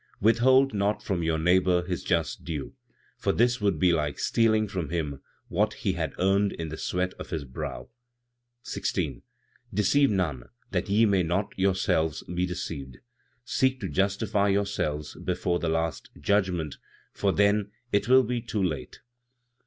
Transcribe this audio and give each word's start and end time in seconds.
"Withhold 0.19 0.73
not 0.73 1.03
from 1.03 1.21
your 1.21 1.37
neighbor 1.37 1.85
his 1.85 2.03
just 2.03 2.43
due, 2.43 2.73
for 3.19 3.31
this 3.31 3.61
would 3.61 3.77
be 3.77 3.93
like 3.93 4.17
stealing 4.17 4.67
from 4.67 4.89
him 4.89 5.21
what 5.47 5.75
he 5.75 5.93
had 5.93 6.15
earned 6.17 6.53
in 6.53 6.69
the 6.69 6.75
sweat 6.77 7.13
of 7.19 7.29
his 7.29 7.43
brow. 7.43 7.87
16. 8.63 9.21
"Deceive 9.71 10.09
none, 10.09 10.45
that 10.71 10.89
ye 10.89 11.05
may 11.05 11.21
not 11.21 11.53
yourselves 11.55 12.23
be 12.23 12.47
deceived; 12.47 12.97
seek 13.45 13.79
to 13.79 13.87
justify 13.87 14.47
yourselves 14.47 15.15
before 15.23 15.59
the 15.59 15.69
last 15.69 16.09
judgment, 16.19 16.77
for 17.13 17.31
then 17.31 17.69
it 17.91 18.07
will 18.07 18.23
be 18.23 18.41
too 18.41 18.63
late. 18.63 19.01